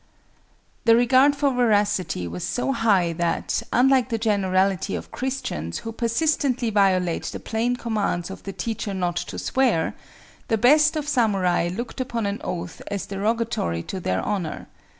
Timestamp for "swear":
9.37-9.93